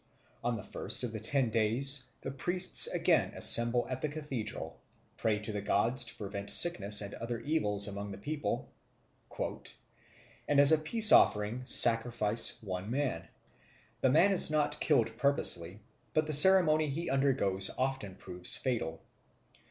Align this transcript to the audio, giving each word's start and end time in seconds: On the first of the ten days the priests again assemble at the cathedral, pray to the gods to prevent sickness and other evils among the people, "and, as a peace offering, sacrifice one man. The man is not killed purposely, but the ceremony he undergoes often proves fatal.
On 0.43 0.55
the 0.55 0.63
first 0.63 1.03
of 1.03 1.13
the 1.13 1.19
ten 1.19 1.51
days 1.51 2.07
the 2.21 2.31
priests 2.31 2.87
again 2.87 3.33
assemble 3.35 3.87
at 3.87 4.01
the 4.01 4.09
cathedral, 4.09 4.79
pray 5.15 5.37
to 5.37 5.51
the 5.51 5.61
gods 5.61 6.05
to 6.05 6.15
prevent 6.15 6.49
sickness 6.49 7.01
and 7.01 7.13
other 7.13 7.39
evils 7.41 7.87
among 7.87 8.09
the 8.09 8.17
people, 8.17 8.67
"and, 10.47 10.59
as 10.59 10.71
a 10.71 10.79
peace 10.79 11.11
offering, 11.11 11.67
sacrifice 11.67 12.57
one 12.63 12.89
man. 12.89 13.27
The 13.99 14.09
man 14.09 14.31
is 14.31 14.49
not 14.49 14.79
killed 14.79 15.15
purposely, 15.19 15.81
but 16.15 16.25
the 16.25 16.33
ceremony 16.33 16.87
he 16.89 17.07
undergoes 17.11 17.69
often 17.77 18.15
proves 18.15 18.55
fatal. 18.57 19.03